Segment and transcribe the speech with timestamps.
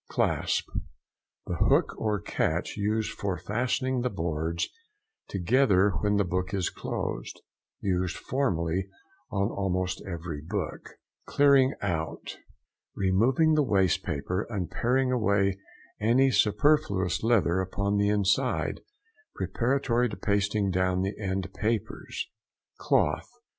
[0.09, 4.67] CLASP.—The hook or catch used for fastening the boards
[5.27, 7.39] together when the book is closed;
[7.81, 8.87] used formerly
[9.29, 10.95] on almost every book.
[11.27, 15.59] CLEARING OUT.—Removing the waste paper, and paring away
[15.99, 18.81] any superfluous leather upon the inside,
[19.35, 22.25] preparatory to pasting down the end papers.
[22.79, 23.29] CLOTH.